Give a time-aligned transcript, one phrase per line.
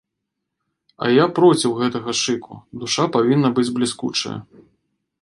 [1.05, 4.37] А я проціў гэтага шыку, душа павінна быць бліскучая!